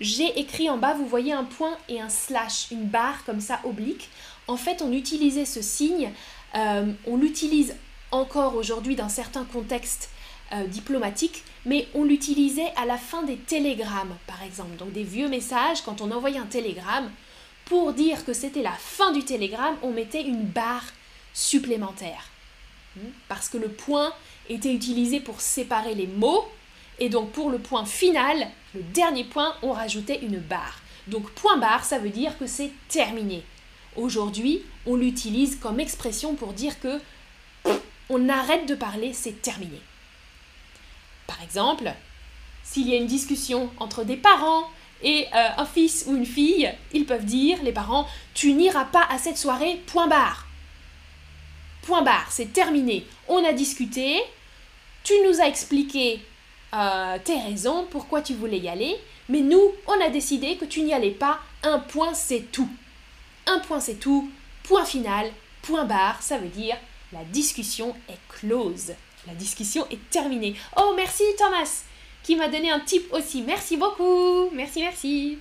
J'ai 0.00 0.38
écrit 0.38 0.68
en 0.68 0.78
bas, 0.78 0.94
vous 0.94 1.06
voyez 1.06 1.32
un 1.32 1.44
point 1.44 1.76
et 1.88 2.00
un 2.00 2.08
slash, 2.08 2.70
une 2.70 2.86
barre 2.86 3.24
comme 3.24 3.40
ça 3.40 3.60
oblique. 3.64 4.08
En 4.48 4.56
fait, 4.56 4.82
on 4.82 4.92
utilisait 4.92 5.44
ce 5.44 5.62
signe, 5.62 6.10
euh, 6.54 6.92
on 7.06 7.16
l'utilise 7.16 7.76
encore 8.10 8.56
aujourd'hui 8.56 8.96
dans 8.96 9.08
certains 9.08 9.44
contextes 9.44 10.10
euh, 10.52 10.66
diplomatiques, 10.66 11.44
mais 11.64 11.88
on 11.94 12.04
l'utilisait 12.04 12.72
à 12.76 12.86
la 12.86 12.98
fin 12.98 13.22
des 13.22 13.36
télégrammes, 13.36 14.16
par 14.26 14.42
exemple. 14.42 14.76
Donc 14.76 14.92
des 14.92 15.04
vieux 15.04 15.28
messages, 15.28 15.82
quand 15.82 16.00
on 16.00 16.10
envoyait 16.10 16.38
un 16.38 16.46
télégramme, 16.46 17.10
pour 17.64 17.92
dire 17.92 18.24
que 18.24 18.32
c'était 18.32 18.62
la 18.62 18.72
fin 18.72 19.12
du 19.12 19.24
télégramme, 19.24 19.76
on 19.82 19.90
mettait 19.90 20.22
une 20.22 20.44
barre 20.44 20.86
supplémentaire. 21.32 22.28
Hmm? 22.96 23.10
Parce 23.28 23.48
que 23.48 23.58
le 23.58 23.68
point 23.68 24.12
était 24.48 24.72
utilisé 24.72 25.20
pour 25.20 25.40
séparer 25.40 25.94
les 25.94 26.06
mots, 26.06 26.46
et 26.98 27.08
donc 27.08 27.32
pour 27.32 27.50
le 27.50 27.58
point 27.58 27.84
final, 27.84 28.48
le 28.74 28.82
dernier 28.82 29.24
point, 29.24 29.54
on 29.62 29.72
rajoutait 29.72 30.20
une 30.22 30.38
barre. 30.38 30.80
Donc 31.06 31.30
point 31.32 31.56
barre, 31.56 31.84
ça 31.84 31.98
veut 31.98 32.10
dire 32.10 32.38
que 32.38 32.46
c'est 32.46 32.72
terminé. 32.88 33.42
Aujourd'hui, 33.96 34.62
on 34.86 34.96
l'utilise 34.96 35.56
comme 35.56 35.80
expression 35.80 36.34
pour 36.34 36.52
dire 36.52 36.78
que 36.80 37.00
on 38.10 38.28
arrête 38.28 38.66
de 38.66 38.74
parler, 38.74 39.12
c'est 39.12 39.40
terminé. 39.40 39.80
Par 41.26 41.42
exemple, 41.42 41.92
s'il 42.62 42.88
y 42.88 42.94
a 42.94 42.98
une 42.98 43.06
discussion 43.06 43.70
entre 43.78 44.04
des 44.04 44.16
parents 44.16 44.68
et 45.02 45.26
euh, 45.34 45.48
un 45.58 45.66
fils 45.66 46.04
ou 46.06 46.16
une 46.16 46.26
fille, 46.26 46.72
ils 46.92 47.04
peuvent 47.04 47.24
dire, 47.24 47.58
les 47.62 47.72
parents, 47.72 48.08
tu 48.32 48.52
n'iras 48.52 48.86
pas 48.86 49.06
à 49.10 49.18
cette 49.18 49.38
soirée, 49.38 49.82
point 49.86 50.06
barre. 50.06 50.46
Point 51.82 52.02
barre, 52.02 52.26
c'est 52.30 52.52
terminé. 52.52 53.06
On 53.28 53.44
a 53.44 53.52
discuté, 53.52 54.22
tu 55.02 55.12
nous 55.26 55.40
as 55.40 55.48
expliqué 55.48 56.20
euh, 56.74 57.18
tes 57.22 57.38
raisons, 57.38 57.86
pourquoi 57.90 58.22
tu 58.22 58.34
voulais 58.34 58.58
y 58.58 58.68
aller, 58.68 58.96
mais 59.28 59.40
nous, 59.40 59.72
on 59.86 60.00
a 60.04 60.08
décidé 60.08 60.56
que 60.56 60.64
tu 60.64 60.82
n'y 60.82 60.94
allais 60.94 61.10
pas, 61.10 61.38
un 61.62 61.78
point 61.78 62.14
c'est 62.14 62.50
tout. 62.52 62.68
Un 63.46 63.58
point 63.58 63.80
c'est 63.80 64.00
tout, 64.00 64.30
point 64.62 64.84
final, 64.84 65.30
point 65.62 65.84
barre, 65.84 66.22
ça 66.22 66.38
veut 66.38 66.48
dire 66.48 66.76
la 67.14 67.22
discussion 67.24 67.94
est 68.08 68.18
close. 68.28 68.92
La 69.26 69.34
discussion 69.34 69.86
est 69.90 70.10
terminée. 70.10 70.56
Oh, 70.76 70.94
merci 70.96 71.22
Thomas 71.38 71.84
qui 72.24 72.34
m'a 72.34 72.48
donné 72.48 72.70
un 72.70 72.80
tip 72.80 73.12
aussi. 73.12 73.42
Merci 73.42 73.76
beaucoup. 73.76 74.50
Merci, 74.52 74.80
merci. 74.80 75.38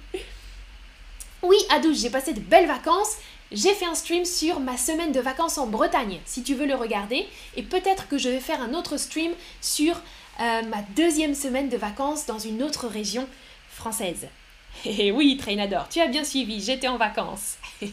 Oui, 1.42 1.58
Adouche, 1.70 1.98
j'ai 1.98 2.12
passé 2.12 2.34
de 2.34 2.40
belles 2.40 2.68
vacances. 2.68 3.16
J'ai 3.52 3.74
fait 3.74 3.86
un 3.86 3.96
stream 3.96 4.26
sur 4.26 4.60
ma 4.60 4.78
semaine 4.78 5.12
de 5.12 5.20
vacances 5.20 5.58
en 5.58 5.68
Bretagne, 5.68 6.20
si 6.26 6.44
tu 6.44 6.54
veux 6.56 6.66
le 6.66 6.76
regarder. 6.76 7.28
Et 7.56 7.64
peut-être 7.64 8.08
que 8.08 8.18
je 8.18 8.30
vais 8.30 8.40
faire 8.40 8.62
un 8.62 8.74
autre 8.74 8.98
stream 8.98 9.32
sur 9.62 9.96
euh, 10.40 10.62
ma 10.64 10.82
deuxième 10.96 11.36
semaine 11.36 11.70
de 11.70 11.78
vacances 11.78 12.26
dans 12.26 12.40
une 12.40 12.62
autre 12.62 12.88
région 12.88 13.28
française. 13.70 14.28
Et 14.86 15.12
oui, 15.12 15.38
Trainador, 15.38 15.88
tu 15.90 16.02
as 16.02 16.08
bien 16.08 16.24
suivi, 16.24 16.62
j'étais 16.62 16.88
en 16.88 16.98
vacances. 16.98 17.56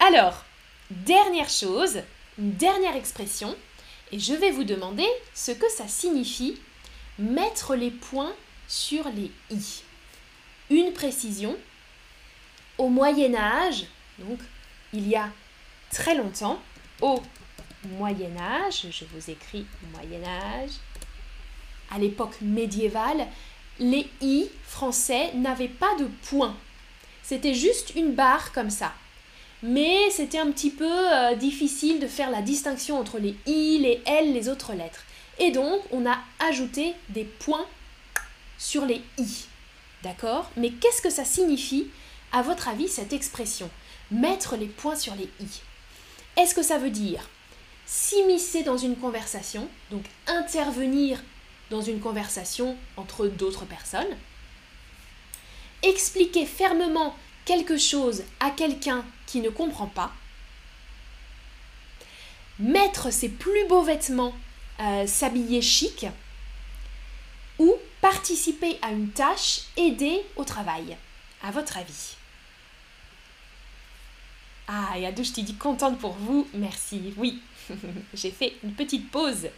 Alors, 0.00 0.44
dernière 0.90 1.48
chose, 1.48 2.00
une 2.38 2.52
dernière 2.52 2.96
expression, 2.96 3.54
et 4.12 4.18
je 4.18 4.34
vais 4.34 4.50
vous 4.50 4.64
demander 4.64 5.06
ce 5.34 5.52
que 5.52 5.68
ça 5.68 5.88
signifie 5.88 6.56
mettre 7.18 7.74
les 7.74 7.90
points 7.90 8.34
sur 8.68 9.08
les 9.10 9.30
i. 9.50 9.82
Une 10.70 10.92
précision, 10.92 11.56
au 12.78 12.88
Moyen 12.88 13.34
Âge, 13.34 13.86
donc 14.18 14.38
il 14.92 15.08
y 15.08 15.16
a 15.16 15.28
très 15.90 16.14
longtemps, 16.14 16.60
au 17.00 17.22
Moyen 17.84 18.36
Âge, 18.38 18.86
je 18.90 19.04
vous 19.04 19.30
écris 19.30 19.66
Moyen 19.92 20.22
Âge, 20.24 20.72
à 21.90 21.98
l'époque 21.98 22.36
médiévale, 22.40 23.26
les 23.78 24.08
i 24.20 24.46
français 24.64 25.32
n'avaient 25.34 25.68
pas 25.68 25.94
de 25.98 26.08
points. 26.28 26.56
C'était 27.22 27.54
juste 27.54 27.94
une 27.94 28.12
barre 28.12 28.52
comme 28.52 28.70
ça. 28.70 28.92
Mais 29.62 30.10
c'était 30.10 30.38
un 30.38 30.50
petit 30.50 30.70
peu 30.70 30.84
euh, 30.86 31.34
difficile 31.34 31.98
de 31.98 32.06
faire 32.06 32.30
la 32.30 32.42
distinction 32.42 32.98
entre 32.98 33.18
les 33.18 33.34
i, 33.46 33.78
les 33.78 34.02
l, 34.06 34.32
les 34.32 34.48
autres 34.48 34.74
lettres. 34.74 35.05
Et 35.38 35.50
donc, 35.50 35.82
on 35.90 36.06
a 36.06 36.18
ajouté 36.38 36.94
des 37.10 37.24
points 37.24 37.66
sur 38.58 38.86
les 38.86 39.02
i. 39.18 39.46
D'accord? 40.02 40.50
Mais 40.56 40.70
qu'est-ce 40.70 41.02
que 41.02 41.10
ça 41.10 41.24
signifie, 41.24 41.88
à 42.32 42.42
votre 42.42 42.68
avis, 42.68 42.88
cette 42.88 43.12
expression? 43.12 43.70
Mettre 44.10 44.56
les 44.56 44.66
points 44.66 44.96
sur 44.96 45.14
les 45.14 45.28
i. 45.40 45.60
Est-ce 46.36 46.54
que 46.54 46.62
ça 46.62 46.78
veut 46.78 46.90
dire 46.90 47.28
s'immiscer 47.86 48.64
dans 48.64 48.76
une 48.76 48.96
conversation, 48.96 49.68
donc 49.90 50.04
intervenir 50.26 51.22
dans 51.70 51.80
une 51.80 52.00
conversation 52.00 52.76
entre 52.96 53.28
d'autres 53.28 53.64
personnes, 53.64 54.16
expliquer 55.82 56.46
fermement 56.46 57.16
quelque 57.44 57.78
chose 57.78 58.24
à 58.40 58.50
quelqu'un 58.50 59.04
qui 59.26 59.40
ne 59.40 59.50
comprend 59.50 59.86
pas, 59.86 60.12
mettre 62.58 63.12
ses 63.12 63.28
plus 63.28 63.66
beaux 63.68 63.82
vêtements 63.82 64.34
euh, 64.80 65.06
s'habiller 65.06 65.62
chic 65.62 66.06
ou 67.58 67.74
participer 68.00 68.78
à 68.82 68.90
une 68.90 69.10
tâche, 69.10 69.62
aider 69.76 70.22
au 70.36 70.44
travail, 70.44 70.96
à 71.42 71.50
votre 71.50 71.78
avis? 71.78 72.16
Ah, 74.68 74.98
et 74.98 75.04
je 75.22 75.32
t'ai 75.32 75.42
dit 75.42 75.54
contente 75.54 75.98
pour 75.98 76.14
vous, 76.14 76.46
merci, 76.52 77.14
oui, 77.16 77.40
j'ai 78.14 78.30
fait 78.30 78.54
une 78.64 78.72
petite 78.72 79.10
pause. 79.10 79.48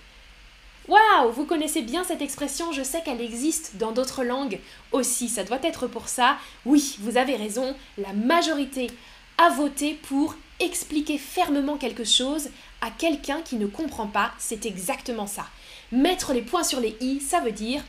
Waouh, 0.86 1.32
vous 1.32 1.44
connaissez 1.44 1.82
bien 1.82 2.04
cette 2.04 2.22
expression, 2.22 2.72
je 2.72 2.82
sais 2.82 3.02
qu'elle 3.02 3.20
existe 3.20 3.76
dans 3.76 3.92
d'autres 3.92 4.24
langues 4.24 4.58
aussi, 4.92 5.28
ça 5.28 5.44
doit 5.44 5.58
être 5.62 5.86
pour 5.86 6.08
ça. 6.08 6.38
Oui, 6.64 6.96
vous 7.00 7.16
avez 7.16 7.36
raison, 7.36 7.74
la 7.98 8.12
majorité 8.12 8.88
a 9.36 9.50
voté 9.50 9.94
pour 9.94 10.34
expliquer 10.60 11.18
fermement 11.18 11.76
quelque 11.76 12.04
chose 12.04 12.48
à 12.80 12.90
quelqu'un 12.90 13.42
qui 13.42 13.56
ne 13.56 13.66
comprend 13.66 14.06
pas, 14.06 14.32
c'est 14.38 14.66
exactement 14.66 15.26
ça. 15.26 15.46
Mettre 15.90 16.32
les 16.32 16.42
points 16.42 16.64
sur 16.64 16.80
les 16.80 16.96
i, 17.00 17.20
ça 17.20 17.40
veut 17.40 17.52
dire 17.52 17.82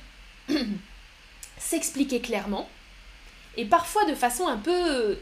s'expliquer 1.57 2.21
clairement 2.21 2.69
et 3.57 3.65
parfois 3.65 4.05
de 4.05 4.15
façon 4.15 4.47
un 4.47 4.57
peu 4.57 5.19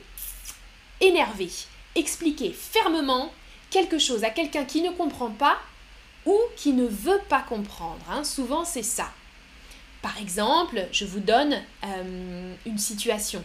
énervée. 1.01 1.49
Expliquer 1.95 2.51
fermement 2.51 3.31
quelque 3.69 3.97
chose 3.97 4.23
à 4.23 4.29
quelqu'un 4.29 4.65
qui 4.65 4.81
ne 4.81 4.91
comprend 4.91 5.31
pas 5.31 5.57
ou 6.25 6.37
qui 6.55 6.73
ne 6.73 6.85
veut 6.85 7.21
pas 7.29 7.41
comprendre. 7.41 8.05
Hein. 8.09 8.23
Souvent, 8.23 8.65
c'est 8.65 8.83
ça. 8.83 9.11
Par 10.01 10.17
exemple, 10.19 10.87
je 10.91 11.05
vous 11.05 11.19
donne 11.19 11.61
euh, 11.83 12.53
une 12.65 12.77
situation. 12.77 13.43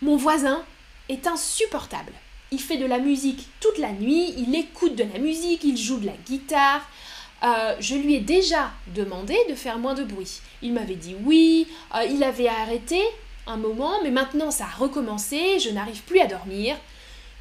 Mon 0.00 0.16
voisin 0.16 0.64
est 1.08 1.26
insupportable. 1.26 2.12
Il 2.52 2.60
fait 2.60 2.76
de 2.76 2.86
la 2.86 2.98
musique 2.98 3.48
toute 3.60 3.78
la 3.78 3.92
nuit, 3.92 4.34
il 4.36 4.54
écoute 4.54 4.94
de 4.94 5.04
la 5.10 5.18
musique, 5.18 5.64
il 5.64 5.76
joue 5.76 5.98
de 5.98 6.06
la 6.06 6.16
guitare. 6.26 6.86
Euh, 7.42 7.74
je 7.80 7.94
lui 7.94 8.14
ai 8.14 8.20
déjà 8.20 8.70
demandé 8.94 9.36
de 9.48 9.54
faire 9.54 9.78
moins 9.78 9.94
de 9.94 10.04
bruit. 10.04 10.40
Il 10.60 10.74
m'avait 10.74 10.94
dit 10.94 11.16
oui, 11.24 11.66
euh, 11.94 12.04
il 12.04 12.22
avait 12.22 12.48
arrêté 12.48 13.00
un 13.46 13.56
moment, 13.56 14.02
mais 14.02 14.10
maintenant 14.10 14.50
ça 14.50 14.64
a 14.64 14.76
recommencé, 14.76 15.58
je 15.58 15.70
n'arrive 15.70 16.02
plus 16.02 16.20
à 16.20 16.26
dormir. 16.26 16.76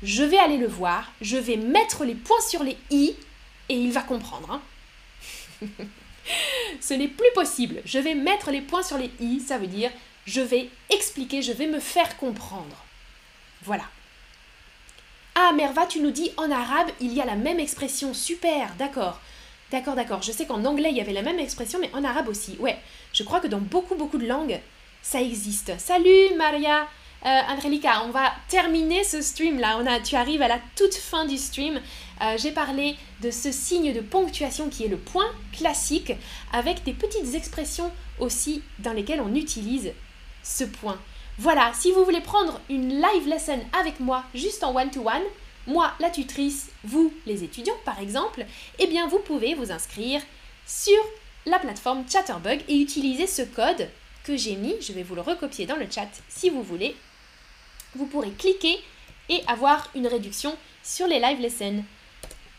Je 0.02 0.24
vais 0.24 0.40
aller 0.40 0.58
le 0.58 0.68
voir, 0.68 1.12
je 1.20 1.38
vais 1.38 1.58
mettre 1.58 2.06
les 2.06 2.16
points 2.16 2.42
sur 2.42 2.64
les 2.64 2.78
i 2.90 3.14
et 3.70 3.76
il 3.76 3.92
va 3.92 4.02
comprendre. 4.02 4.50
Hein. 5.62 5.68
Ce 6.80 6.94
n'est 6.94 7.10
plus 7.10 7.32
possible. 7.36 7.82
Je 7.86 8.00
vais 8.00 8.16
mettre 8.16 8.50
les 8.50 8.62
points 8.62 8.82
sur 8.82 8.98
les 8.98 9.12
i, 9.20 9.42
ça 9.42 9.58
veut 9.58 9.68
dire 9.68 9.92
je 10.26 10.42
vais 10.42 10.70
expliquer, 10.90 11.42
je 11.42 11.52
vais 11.52 11.68
me 11.68 11.80
faire 11.80 12.16
comprendre. 12.18 12.78
Voilà. 13.64 13.84
Ah, 15.44 15.54
Merva, 15.54 15.88
tu 15.88 16.02
nous 16.02 16.12
dis 16.12 16.32
en 16.38 16.52
arabe, 16.52 16.90
il 17.00 17.14
y 17.14 17.20
a 17.20 17.26
la 17.26 17.36
même 17.36 17.60
expression. 17.60 18.14
Super, 18.14 18.76
d'accord. 18.78 19.20
D'accord, 19.72 19.96
d'accord. 19.96 20.22
Je 20.22 20.32
sais 20.32 20.46
qu'en 20.46 20.66
anglais, 20.66 20.90
il 20.92 20.98
y 20.98 21.02
avait 21.02 21.14
la 21.14 21.24
même 21.24 21.40
expression, 21.40 21.80
mais 21.82 21.90
en 21.96 22.04
arabe 22.04 22.28
aussi. 22.28 22.58
Ouais, 22.60 22.78
je 23.12 23.24
crois 23.24 23.40
que 23.40 23.48
dans 23.48 23.58
beaucoup, 23.58 23.96
beaucoup 23.96 24.20
de 24.20 24.28
langues, 24.28 24.60
ça 25.02 25.20
existe. 25.20 25.74
Salut, 25.80 26.36
Maria. 26.38 26.88
Euh, 27.26 27.42
on 28.06 28.10
va 28.12 28.34
terminer 28.50 29.04
ce 29.04 29.24
stream 29.24 29.60
là. 29.60 29.80
On 29.82 29.88
a, 29.88 30.00
tu 30.00 30.16
arrives 30.16 30.44
à 30.44 30.48
la 30.48 30.60
toute 30.76 30.94
fin 30.94 31.26
du 31.26 31.40
stream. 31.40 31.82
Euh, 32.22 32.38
j'ai 32.38 32.52
parlé 32.52 32.96
de 33.24 33.32
ce 33.32 33.52
signe 33.52 33.94
de 33.94 34.02
ponctuation 34.02 34.70
qui 34.70 34.86
est 34.86 34.90
le 34.90 34.98
point 34.98 35.32
classique, 35.54 36.14
avec 36.54 36.84
des 36.84 36.94
petites 36.94 37.34
expressions 37.34 37.92
aussi 38.20 38.62
dans 38.78 38.94
lesquelles 38.94 39.22
on 39.22 39.34
utilise 39.34 39.92
ce 40.44 40.66
point. 40.66 41.00
Voilà, 41.42 41.72
si 41.74 41.92
vous 41.92 42.06
voulez 42.06 42.22
prendre 42.22 42.62
une 42.70 43.02
live 43.02 43.28
lesson 43.28 43.60
avec 43.74 44.00
moi, 44.00 44.24
juste 44.36 44.64
en 44.64 44.76
one-to-one, 44.76 45.24
moi 45.66 45.92
la 46.00 46.12
tutrice, 46.12 46.70
vous 46.84 47.12
les 47.26 47.44
étudiants 47.44 47.80
par 47.84 48.00
exemple, 48.00 48.46
eh 48.78 48.86
bien 48.86 49.08
vous 49.08 49.18
pouvez 49.18 49.56
vous 49.56 49.72
inscrire 49.72 50.22
sur 50.68 51.00
la 51.48 51.58
plateforme 51.58 52.04
Chatterbug 52.08 52.62
et 52.68 52.80
utiliser 52.80 53.26
ce 53.26 53.42
code 53.42 53.90
que 54.24 54.38
j'ai 54.38 54.56
mis, 54.56 54.76
je 54.82 54.94
vais 54.94 55.02
vous 55.02 55.16
le 55.16 55.22
recopier 55.22 55.66
dans 55.66 55.78
le 55.78 55.88
chat 55.90 56.12
si 56.30 56.52
vous 56.52 56.62
voulez. 56.62 56.96
Vous 57.96 58.06
pourrez 58.06 58.30
cliquer 58.30 58.78
et 59.28 59.42
avoir 59.48 59.90
une 59.96 60.06
réduction 60.06 60.56
sur 60.84 61.08
les 61.08 61.20
live 61.20 61.42
lessons. 61.42 61.84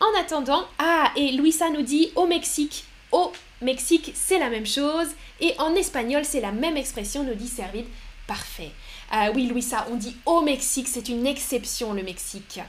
En 0.01 0.21
attendant, 0.21 0.67
ah, 0.81 1.13
et 1.15 1.31
Luisa 1.31 1.71
nous 1.71 1.83
dit 1.83 2.11
au 2.17 2.27
Mexique, 2.27 2.83
au 3.13 3.31
Mexique 3.61 4.11
c'est 4.17 4.41
la 4.41 4.51
même 4.51 4.67
chose, 4.67 5.11
et 5.41 5.55
en 5.61 5.73
espagnol 5.77 6.25
c'est 6.25 6.41
la 6.41 6.51
même 6.51 6.77
expression, 6.77 7.23
nous 7.23 7.37
dit 7.37 7.47
Servid. 7.47 7.87
Parfait. 8.27 8.71
Euh, 9.13 9.33
oui, 9.35 9.47
Luisa, 9.47 9.87
on 9.91 9.97
dit 9.97 10.17
au 10.27 10.43
Mexique, 10.43 10.89
c'est 10.89 11.09
une 11.09 11.27
exception 11.27 11.93
le 11.93 12.03
Mexique. 12.03 12.61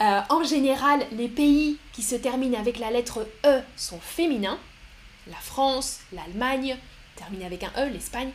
Euh, 0.00 0.20
en 0.28 0.44
général, 0.44 1.04
les 1.12 1.28
pays 1.28 1.78
qui 1.92 2.02
se 2.02 2.14
terminent 2.14 2.58
avec 2.58 2.78
la 2.78 2.90
lettre 2.90 3.26
E 3.44 3.60
sont 3.76 4.00
féminins. 4.00 4.58
La 5.26 5.36
France, 5.36 6.00
l'Allemagne, 6.12 6.76
termine 7.16 7.42
avec 7.42 7.64
un 7.64 7.72
E, 7.76 7.90
l'Espagne. 7.90 8.30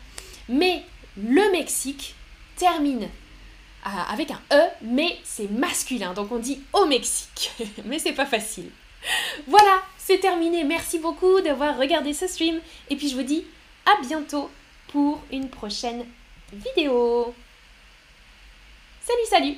Mais 0.49 0.83
le 1.17 1.51
Mexique 1.51 2.15
termine 2.55 3.03
euh, 3.03 3.89
avec 4.11 4.31
un 4.31 4.41
E, 4.51 4.61
mais 4.81 5.17
c'est 5.23 5.49
masculin. 5.49 6.13
Donc 6.13 6.31
on 6.31 6.39
dit 6.39 6.61
au 6.73 6.85
Mexique. 6.85 7.51
mais 7.85 7.99
c'est 7.99 8.13
pas 8.13 8.25
facile. 8.25 8.69
Voilà, 9.47 9.81
c'est 9.97 10.19
terminé. 10.19 10.63
Merci 10.63 10.99
beaucoup 10.99 11.41
d'avoir 11.41 11.77
regardé 11.77 12.13
ce 12.13 12.27
stream. 12.27 12.59
Et 12.89 12.95
puis 12.95 13.09
je 13.09 13.15
vous 13.15 13.23
dis 13.23 13.45
à 13.85 14.01
bientôt 14.01 14.49
pour 14.87 15.21
une 15.31 15.49
prochaine 15.49 16.05
vidéo. 16.51 17.33
Salut, 19.01 19.25
salut 19.29 19.57